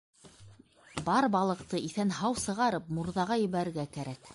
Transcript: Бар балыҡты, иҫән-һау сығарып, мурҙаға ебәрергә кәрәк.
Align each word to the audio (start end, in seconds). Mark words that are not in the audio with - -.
Бар 1.11 1.27
балыҡты, 1.37 1.83
иҫән-һау 1.91 2.41
сығарып, 2.49 2.93
мурҙаға 2.99 3.43
ебәрергә 3.47 3.91
кәрәк. 3.99 4.27